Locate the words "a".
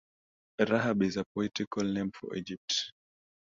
1.17-1.23